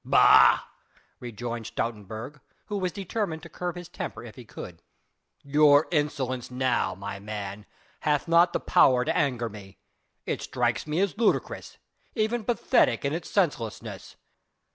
"Bah!" 0.03 0.63
rejoined 1.19 1.67
Stoutenburg, 1.67 2.39
who 2.65 2.79
was 2.79 2.91
determined 2.91 3.43
to 3.43 3.49
curb 3.49 3.75
his 3.75 3.87
temper 3.87 4.23
if 4.23 4.33
he 4.35 4.43
could, 4.43 4.81
"your 5.43 5.85
insolence 5.91 6.49
now, 6.49 6.95
my 6.95 7.19
man, 7.19 7.67
hath 7.99 8.27
not 8.27 8.51
the 8.51 8.59
power 8.59 9.05
to 9.05 9.15
anger 9.15 9.47
me. 9.47 9.77
It 10.25 10.41
strikes 10.41 10.87
me 10.87 11.01
as 11.01 11.19
ludicrous 11.19 11.77
even 12.15 12.43
pathetic 12.45 13.05
in 13.05 13.13
its 13.13 13.29
senselessness. 13.29 14.15